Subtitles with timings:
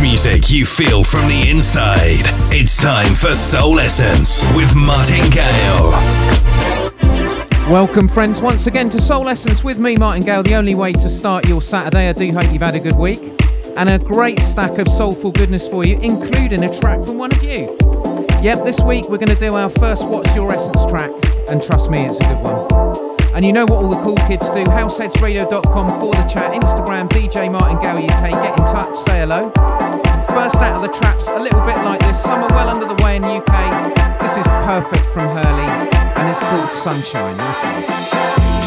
[0.00, 2.22] music you feel from the inside.
[2.52, 5.90] It's time for Soul Essence with Martin Gale.
[7.70, 10.42] Welcome, friends, once again to Soul Essence with me, Martin Gale.
[10.42, 12.08] The only way to start your Saturday.
[12.08, 13.20] I do hope you've had a good week
[13.76, 17.42] and a great stack of soulful goodness for you, including a track from one of
[17.42, 17.76] you.
[18.42, 21.10] Yep, this week we're going to do our first What's Your Essence track,
[21.48, 23.07] and trust me, it's a good one.
[23.38, 27.48] And you know what all the cool kids do househeadsradio.com for the chat, Instagram, DJ
[27.48, 28.32] Martin Gale UK.
[28.32, 29.52] Get in touch, say hello.
[30.34, 32.20] First out of the traps, a little bit like this.
[32.20, 34.20] Summer well under the way in UK.
[34.20, 37.36] This is perfect from Hurley, and it's called Sunshine.
[37.36, 38.57] Listen.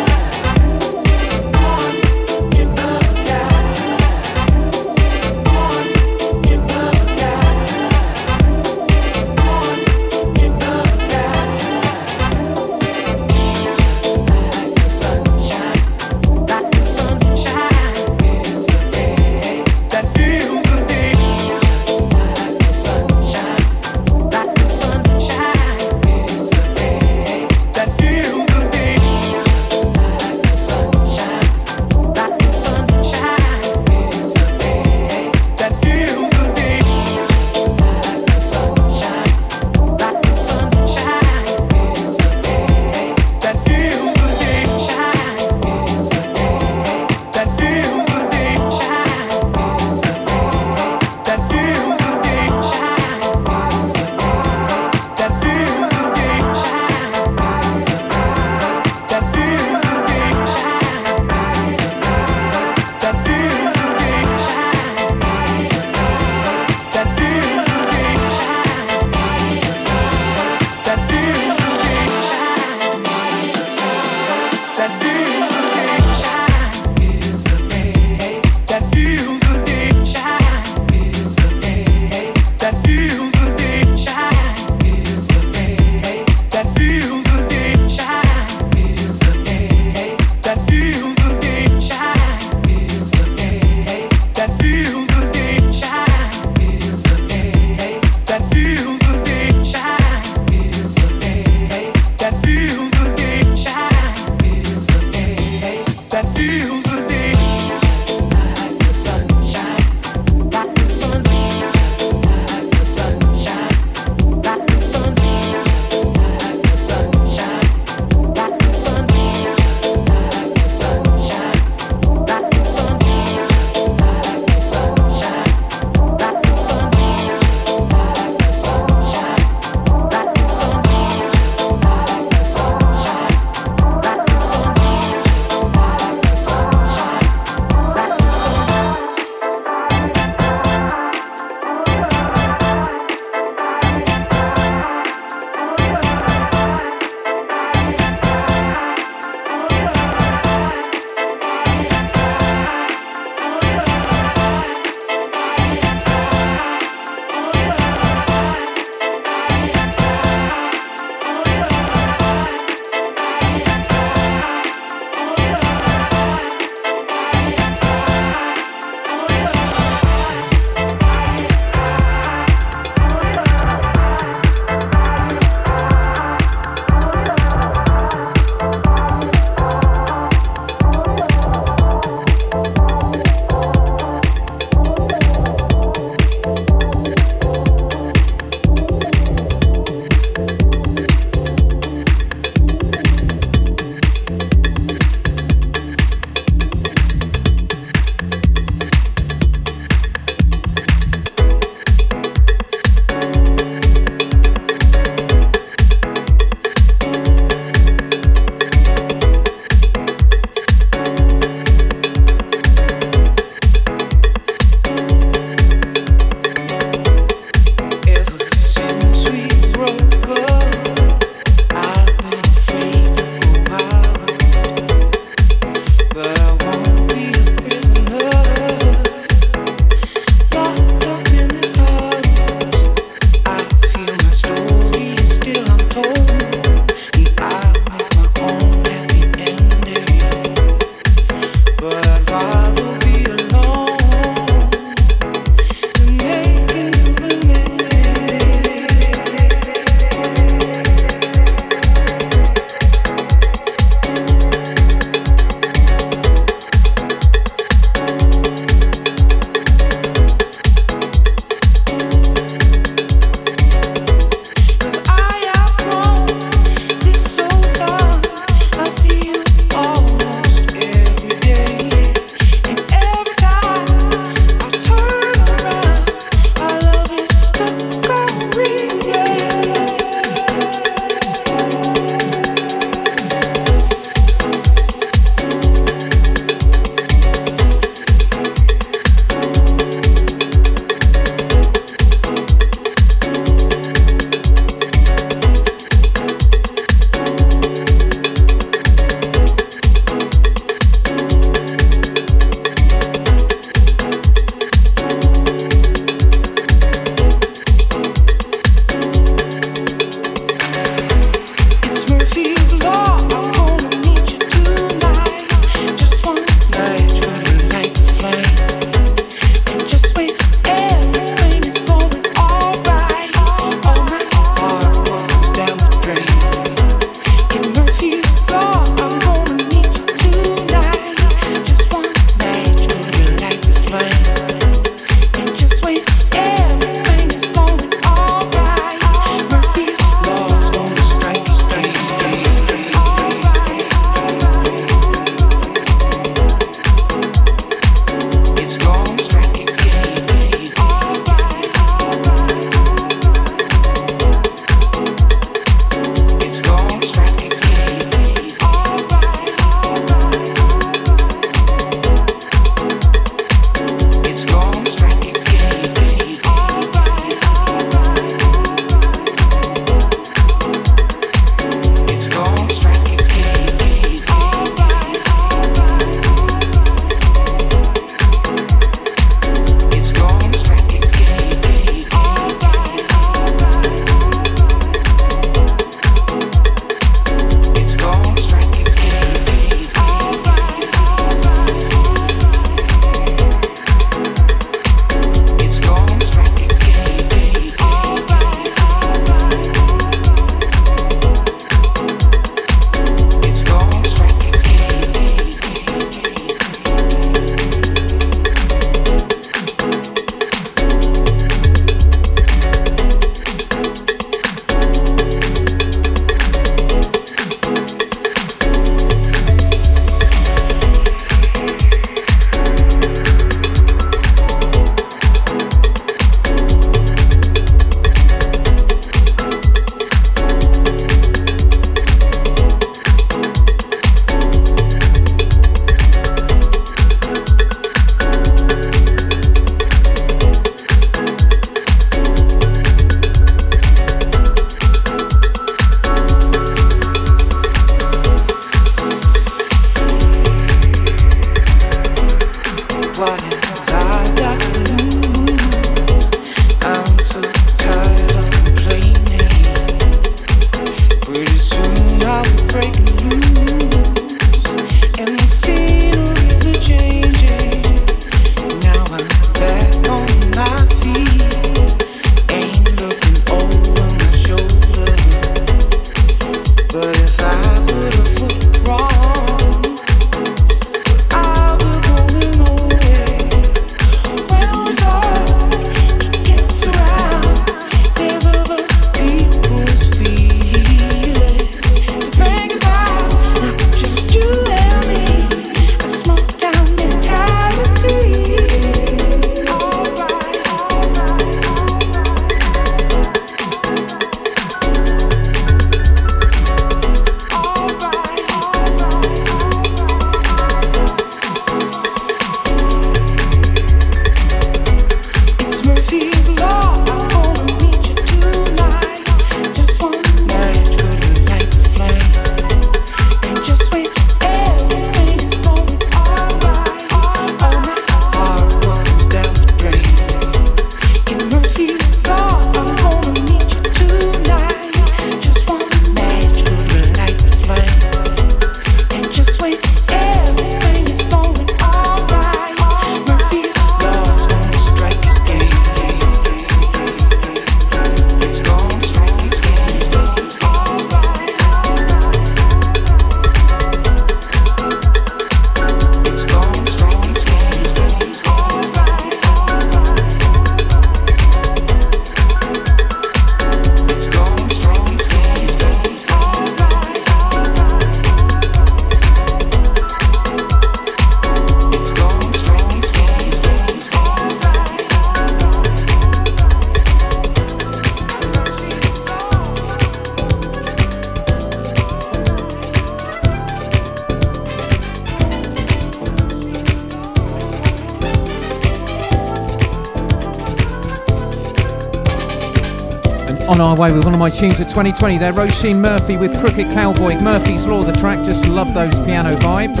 [594.02, 597.86] away with one of my tunes of 2020 there, Roisin Murphy with Crooked Cowboy, Murphy's
[597.86, 600.00] Law, the track, just love those piano vibes.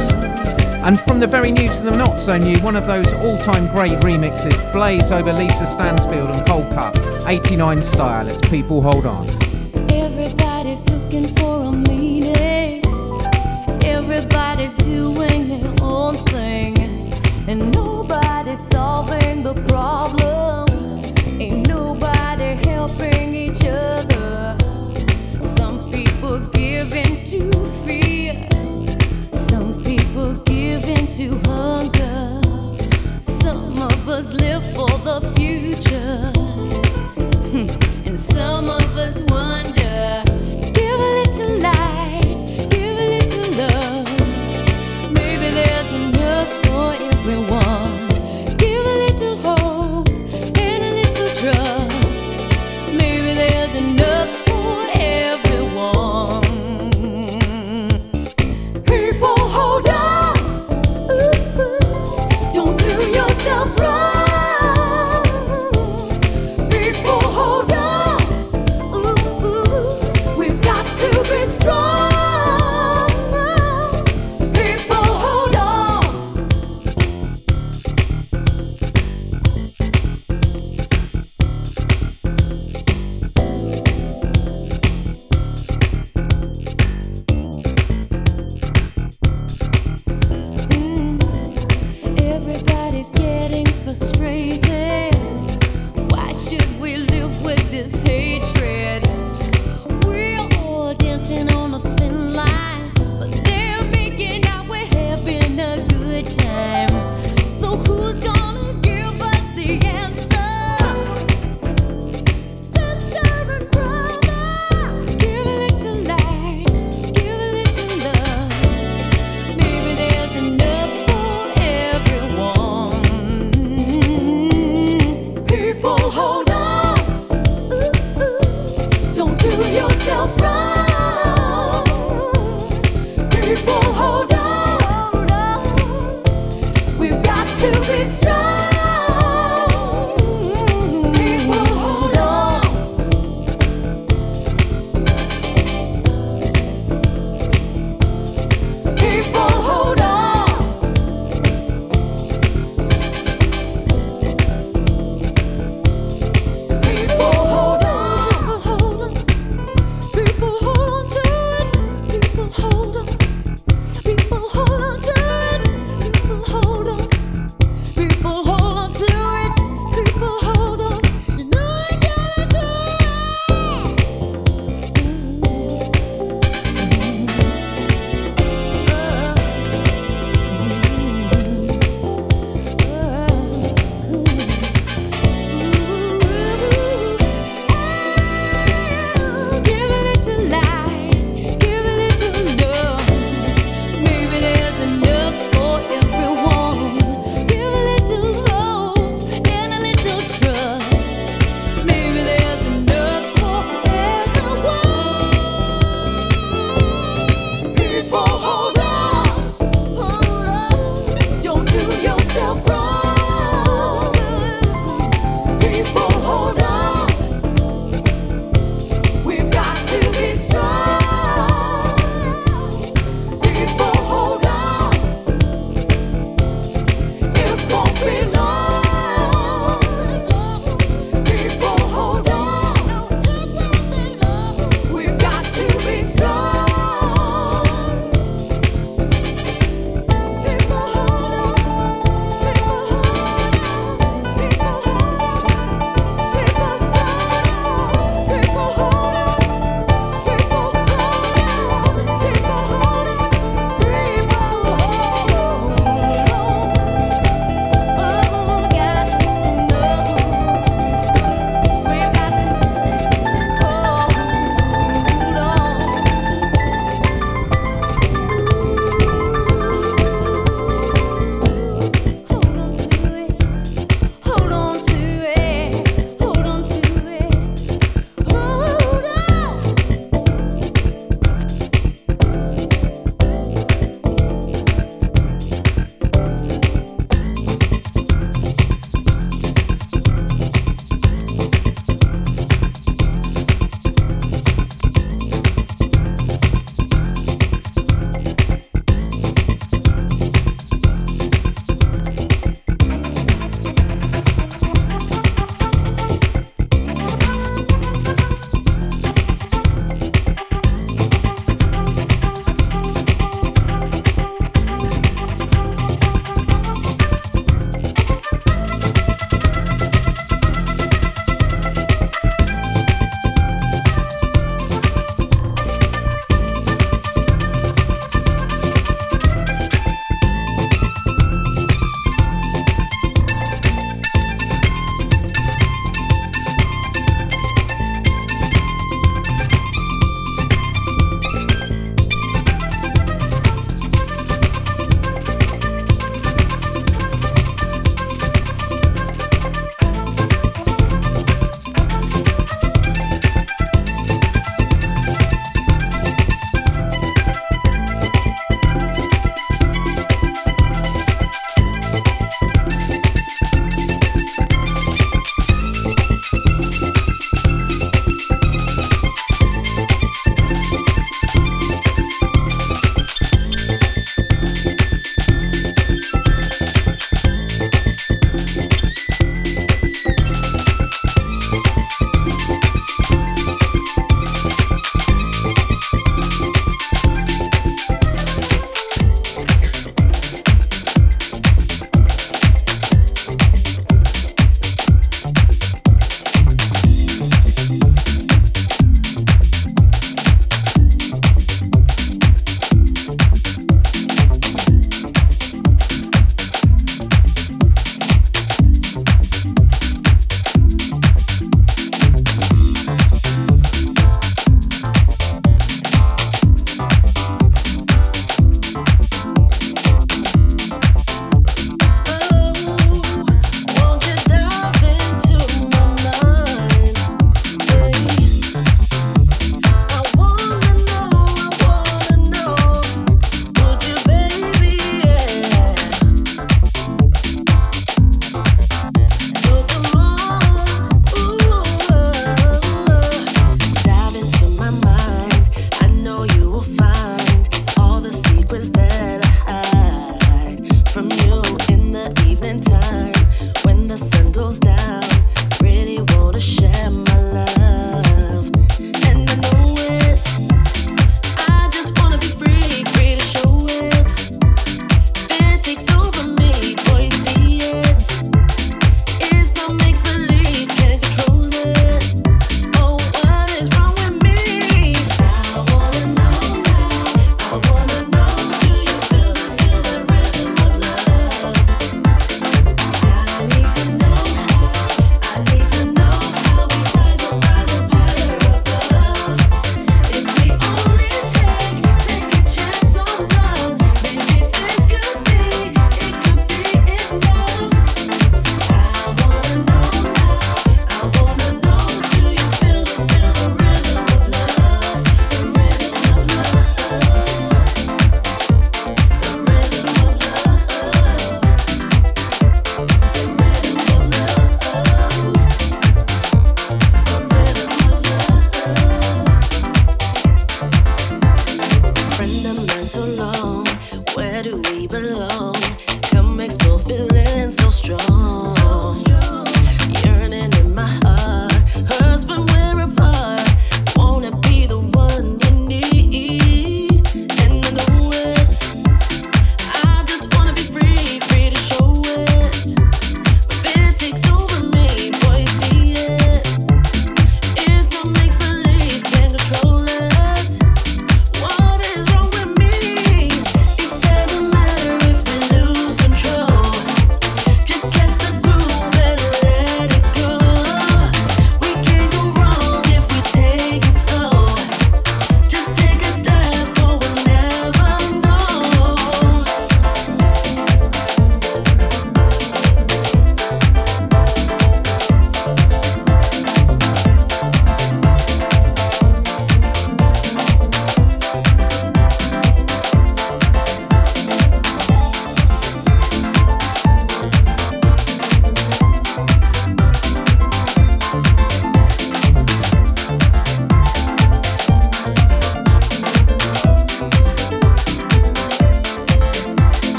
[0.84, 3.68] And from the very new to the not so new, one of those all time
[3.68, 9.31] great remixes, Blaze over Lisa Stansfield and Coldcut 89 style, it's People Hold On.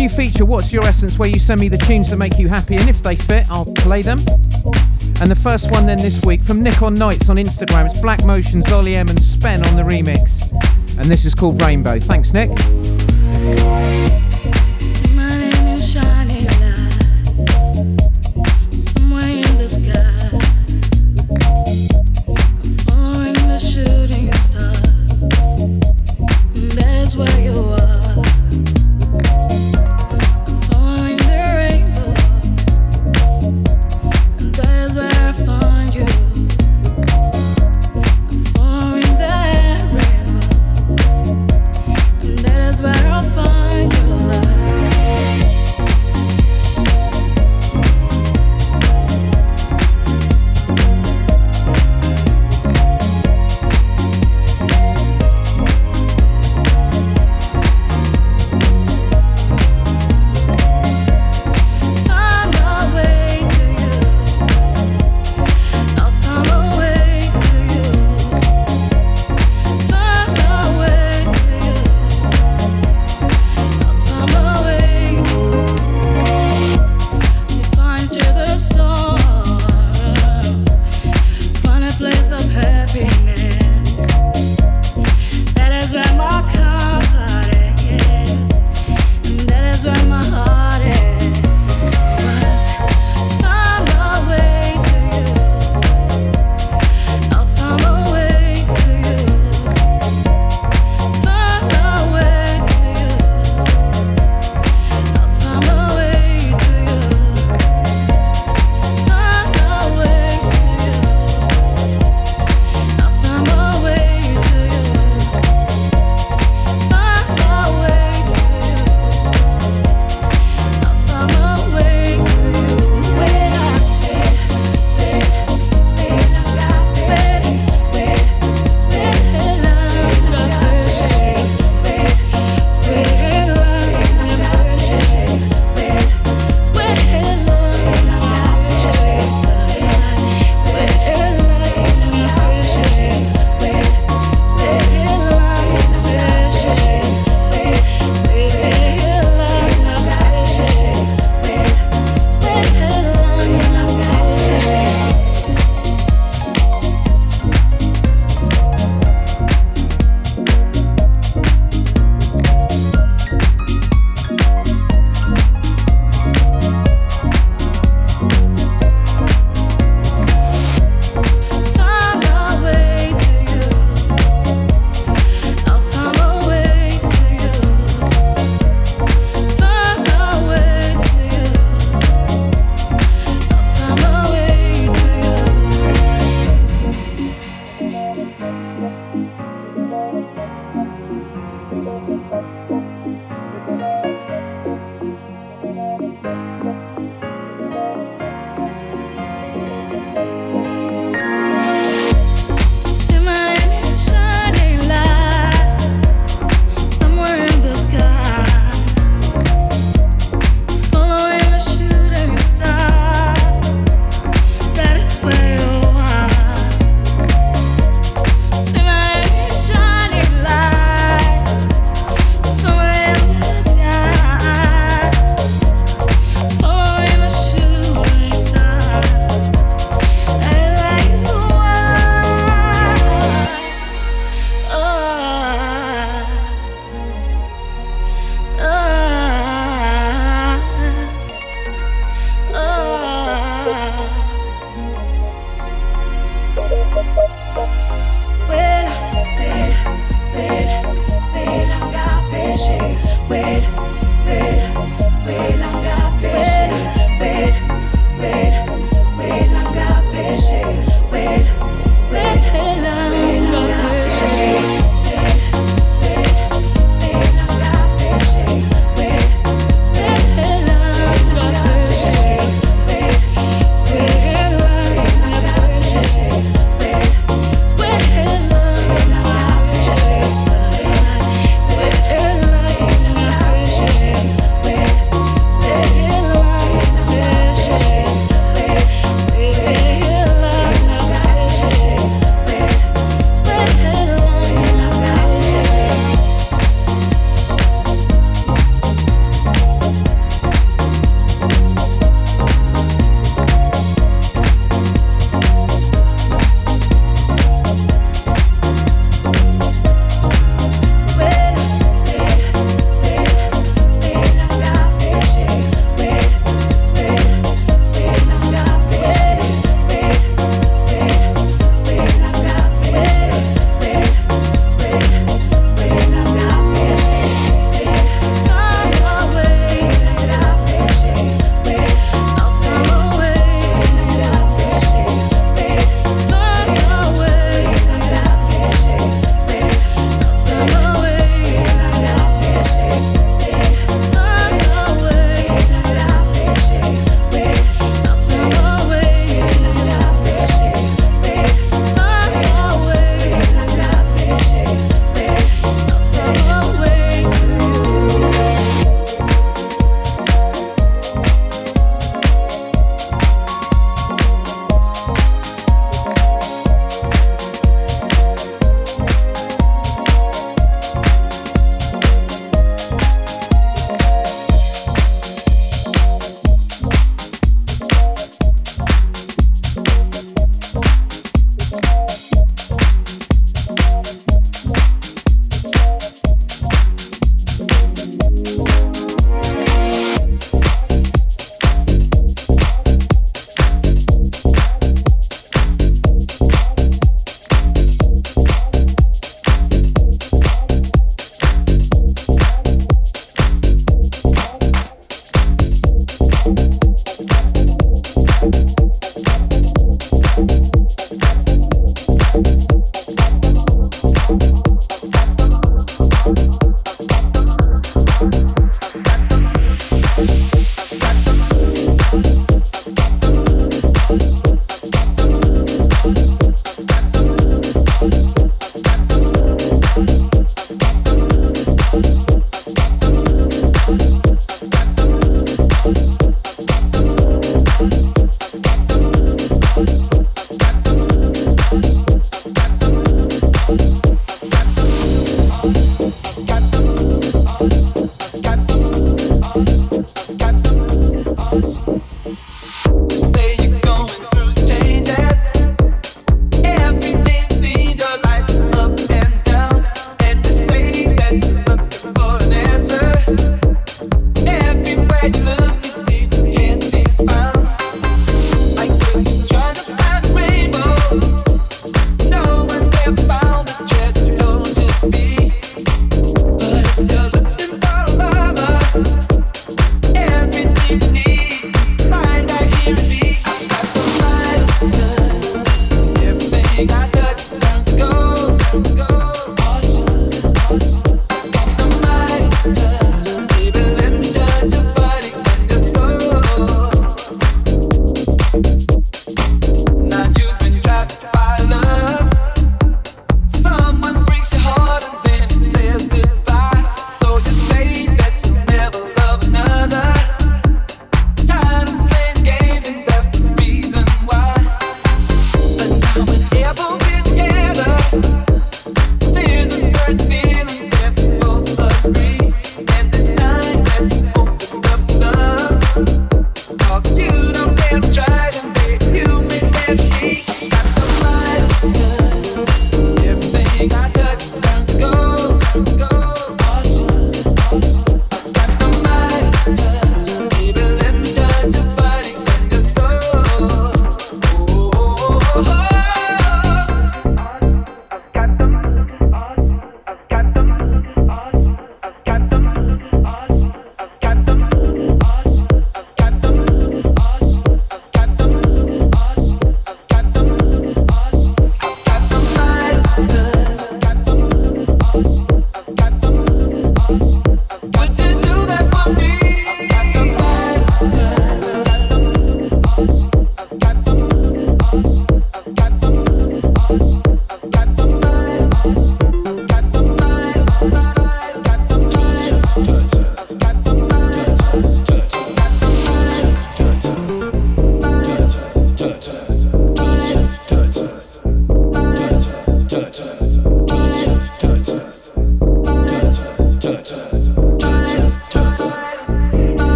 [0.00, 2.76] New feature, What's Your Essence, where you send me the tunes that make you happy,
[2.76, 4.20] and if they fit, I'll play them.
[5.20, 8.24] And the first one then this week from Nick on Nights on Instagram, it's Black
[8.24, 10.50] Motion, Zolly M, and Spen on the remix.
[10.98, 12.00] And this is called Rainbow.
[12.00, 12.48] Thanks, Nick.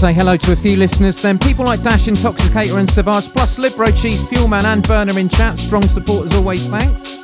[0.00, 1.38] Say hello to a few listeners then.
[1.38, 5.58] People like Dash Intoxicator and Savage, plus Libro Cheese, Fuelman, and Burner in chat.
[5.58, 7.18] Strong support as always, thanks.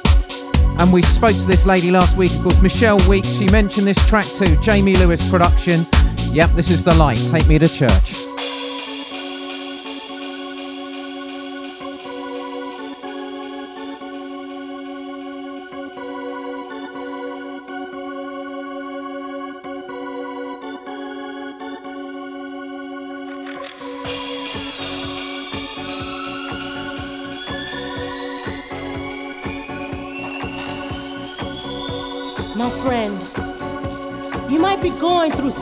[0.79, 3.29] And we spoke to this lady last week, of course, Michelle Weeks.
[3.39, 5.87] She mentioned this track too, Jamie Lewis production.
[6.33, 7.17] Yep, this is The Light.
[7.31, 8.16] Take me to church.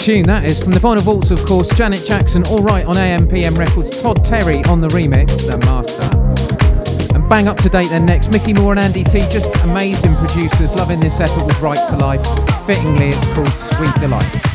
[0.00, 1.68] tune that is from the Vinyl Vaults, of course.
[1.74, 4.00] Janet Jackson, all right on AMPM Records.
[4.00, 6.08] Todd Terry on the remix, the master.
[7.14, 10.72] And bang up to date then next, Micky More and Andy Tee, just amazing producers,
[10.72, 12.24] loving this effort with Right to Life.
[12.66, 14.49] Fittingly, it's called Sweet Delight.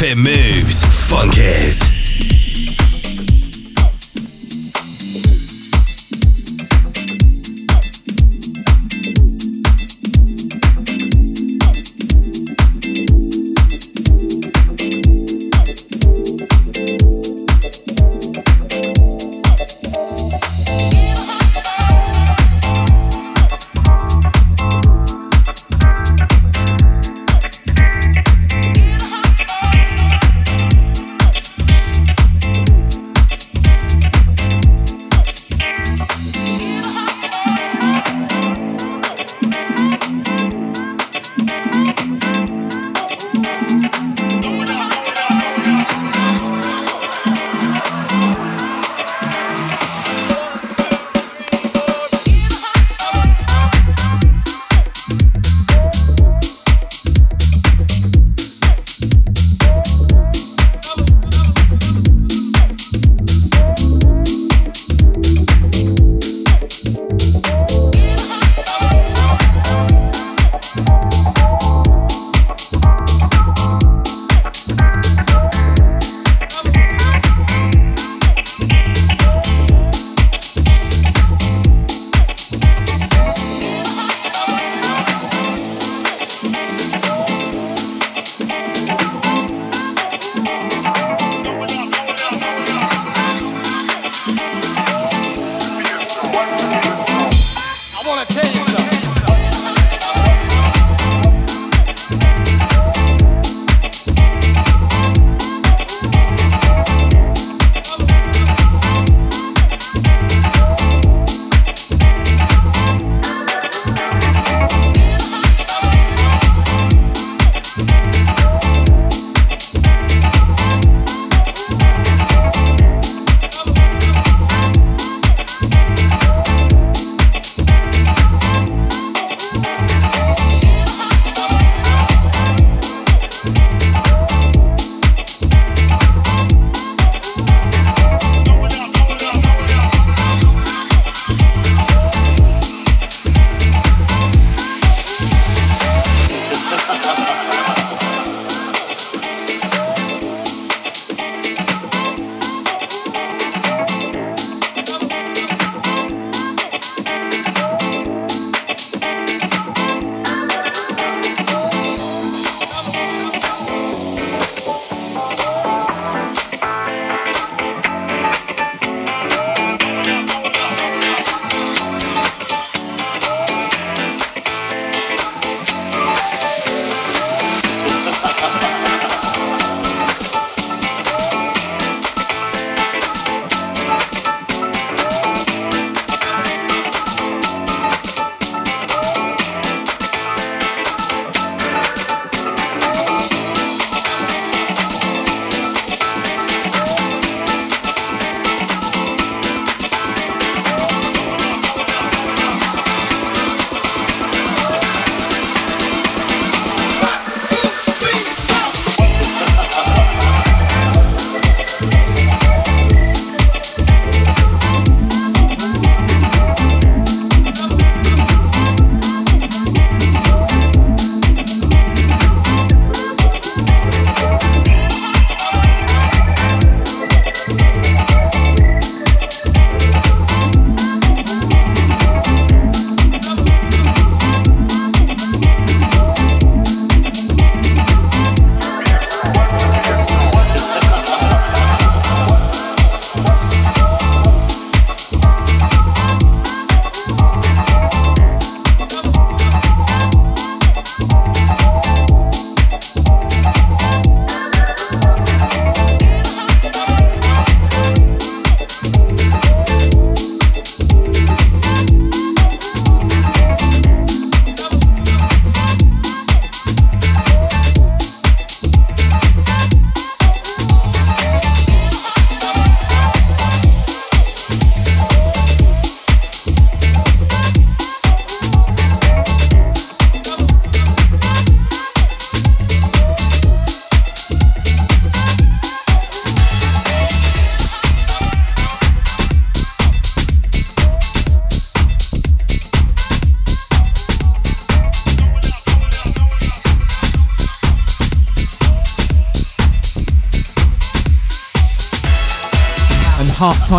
[0.00, 1.87] It moves, funk it.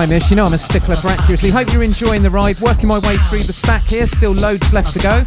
[0.09, 0.29] Time-ish.
[0.29, 1.49] You know I'm a stickler for accuracy.
[1.49, 2.59] Hope you're enjoying the ride.
[2.59, 4.07] Working my way through the stack here.
[4.07, 5.23] Still loads left to go.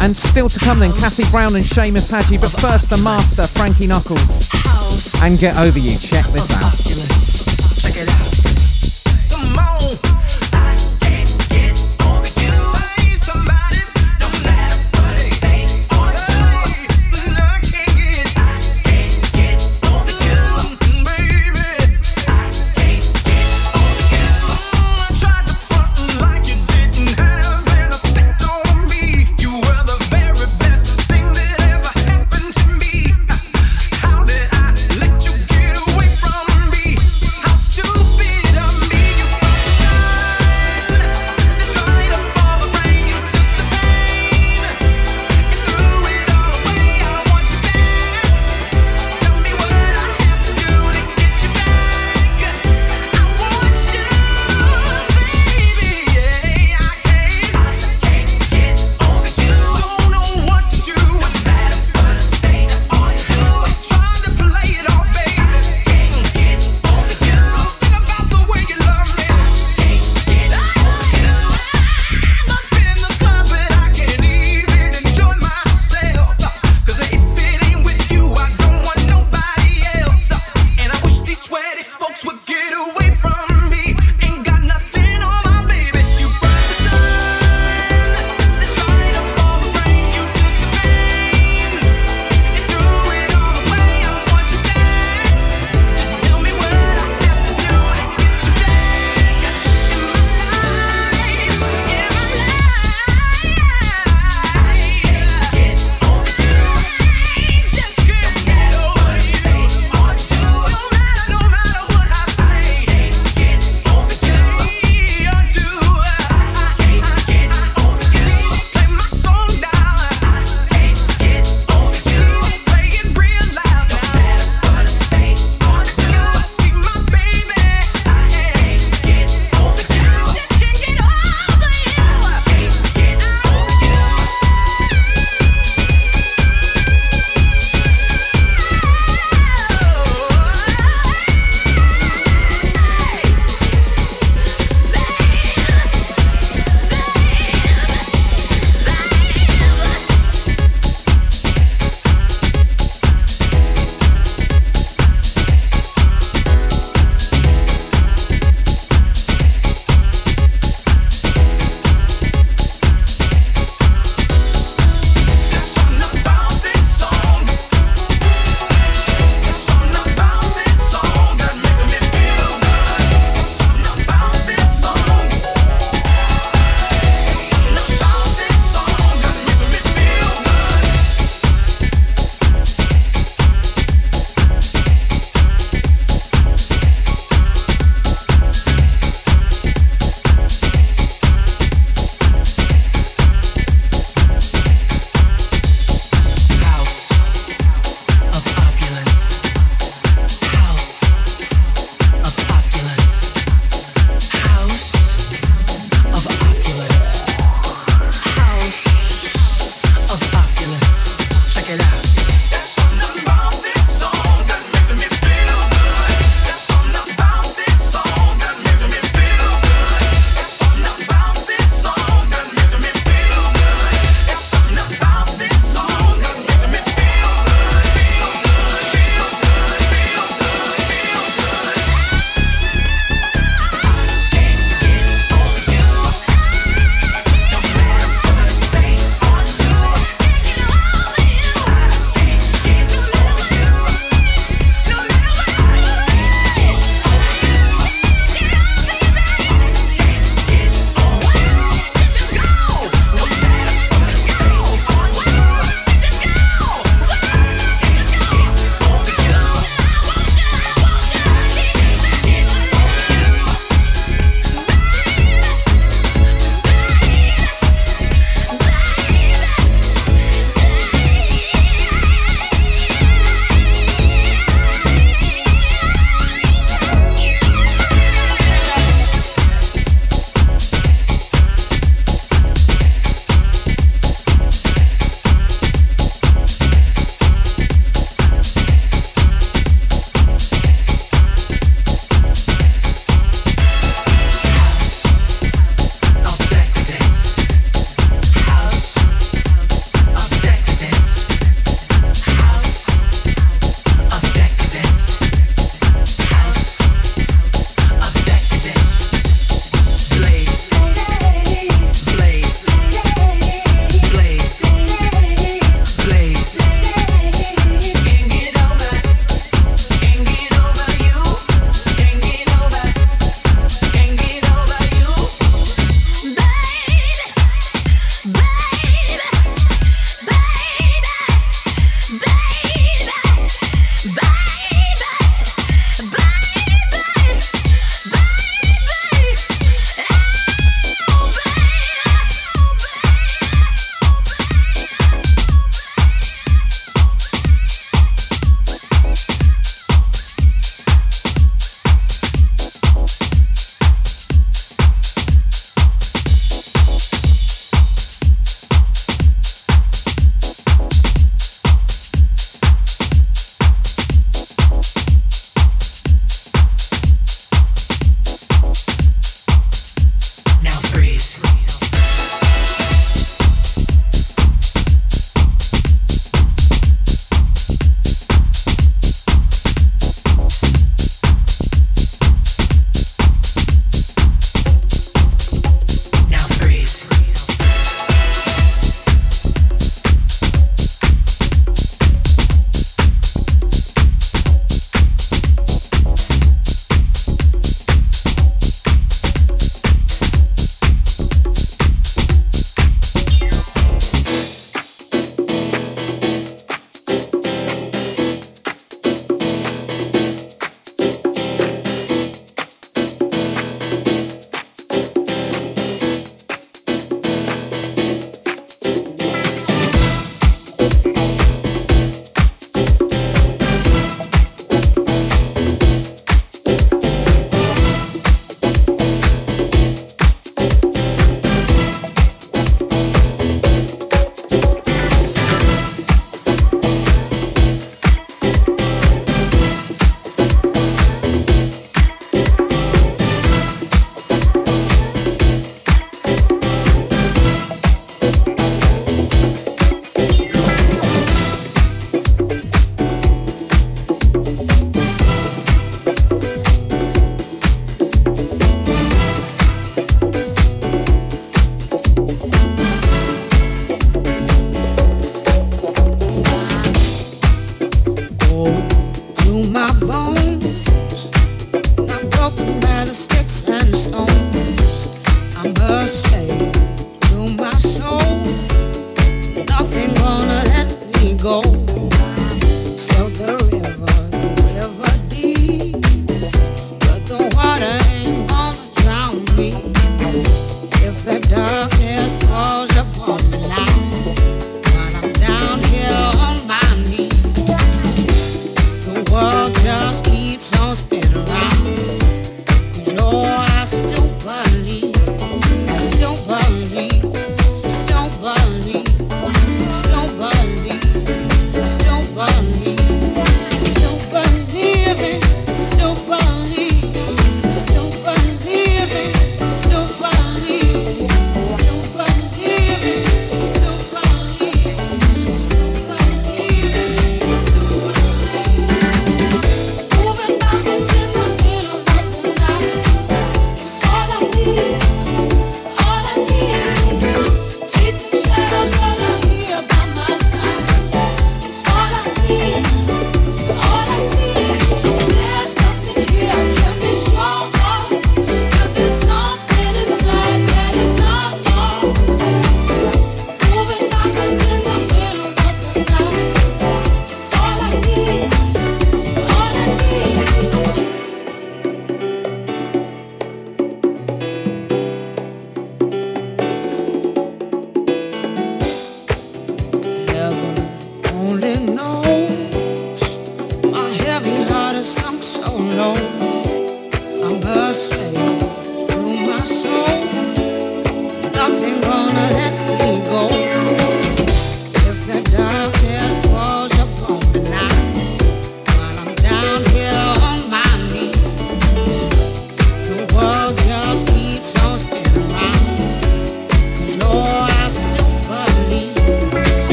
[0.00, 2.38] And still to come then, Kathy Brown and Seamus Haji.
[2.38, 4.50] But first, the master, Frankie Knuckles.
[5.22, 5.96] And Get Over You.
[5.98, 6.55] Check this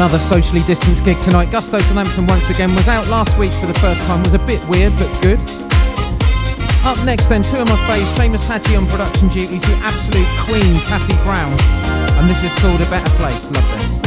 [0.00, 1.50] another socially distanced gig tonight.
[1.50, 4.22] Gusto Southampton once again was out last week for the first time.
[4.22, 5.38] Was a bit weird but good.
[6.86, 10.80] Up next then, two of my faves, Seamus Haji on production duties, the absolute queen,
[10.88, 11.52] Kathy Brown.
[12.16, 13.50] And this is called A Better Place.
[13.50, 13.99] Love this.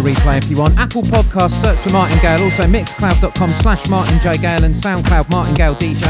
[0.00, 0.76] Replay if you want.
[0.78, 2.42] Apple Podcast, search for Martin Gale.
[2.42, 4.36] Also mixcloud.com slash Martin J.
[4.38, 6.04] Gale and SoundCloud Martin Gale DJ.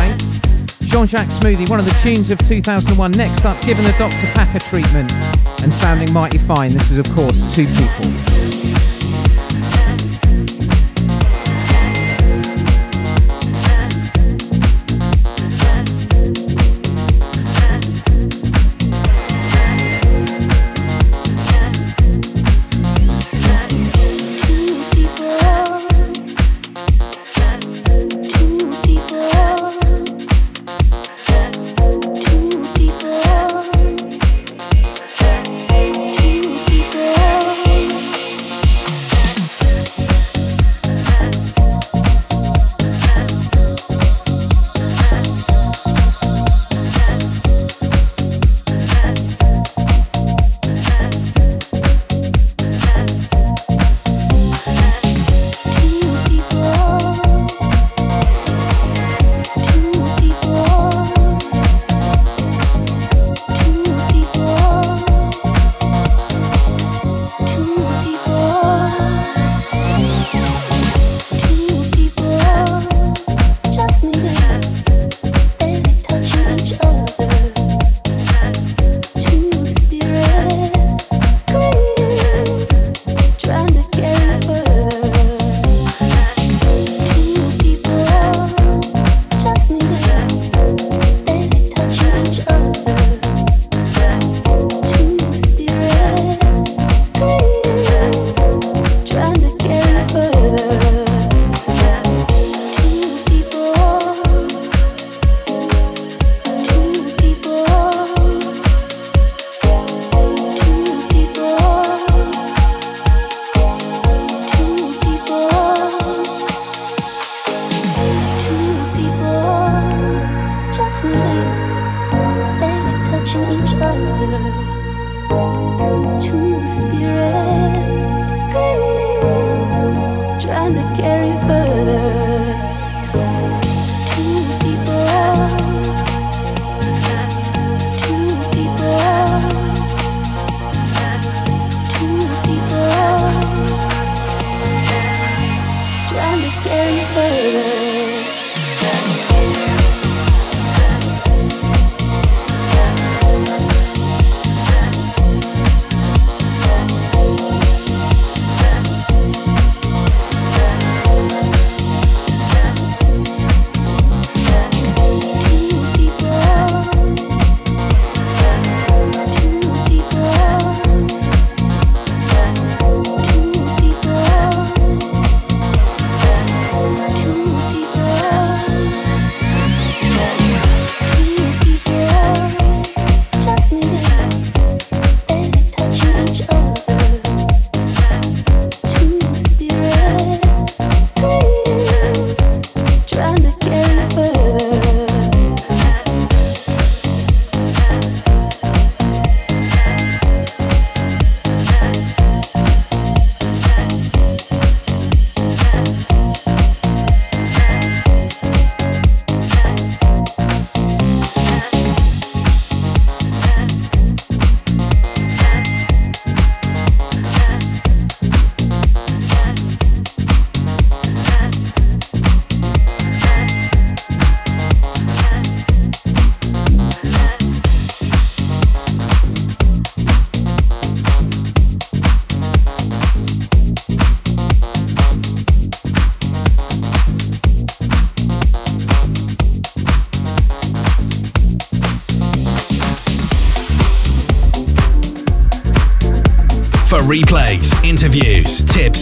[0.90, 3.12] Jean-Jacques Smoothie, one of the tunes of 2001.
[3.12, 4.26] Next up, giving the Dr.
[4.34, 5.12] Packer treatment
[5.62, 6.72] and sounding mighty fine.
[6.72, 8.09] This is, of course, Two People.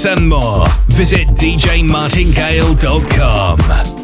[0.07, 3.98] And more, visit djmartingale.com.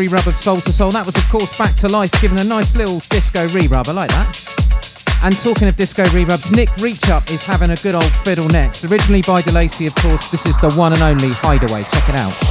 [0.00, 0.90] re-rub of Soul II Soul.
[0.92, 3.86] That was, of course, Back to Life, given a nice little disco re-rub.
[3.86, 5.20] I like that.
[5.22, 8.82] And talking of disco re-rubs, Nick Reachup is having a good old fiddle next.
[8.84, 11.82] Originally by De'Lacy, of course, this is the one and only Hideaway.
[11.82, 12.49] Check it out.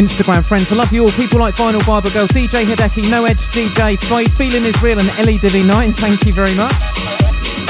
[0.00, 0.72] Instagram friends.
[0.72, 1.10] I love you all.
[1.10, 4.00] People like Vinyl Bible Girl, DJ Hideki, No Edge DJ,
[4.30, 5.92] Feeling is Real, and Ellie Dilly 9.
[5.92, 6.72] Thank you very much.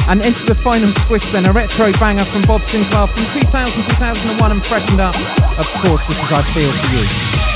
[0.09, 4.53] And into the final squish then, a retro banger from Bob Sinclar from 2000, 2001
[4.53, 5.17] and freshened up.
[5.59, 7.50] Of course, this is I Feel For You.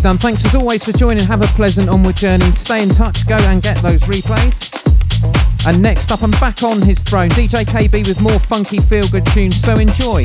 [0.00, 0.16] Done.
[0.16, 1.26] Thanks as always for joining.
[1.26, 2.44] Have a pleasant onward journey.
[2.52, 3.26] Stay in touch.
[3.26, 4.70] Go and get those replays.
[5.66, 7.30] And next up, I'm back on his throne.
[7.30, 9.60] DJ KB with more funky feel good tunes.
[9.60, 10.22] So enjoy.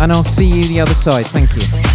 [0.00, 1.26] And I'll see you the other side.
[1.26, 1.87] Thank you.